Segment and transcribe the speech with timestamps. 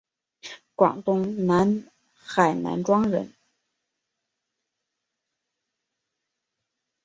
[0.73, 3.31] 广东南海南庄人。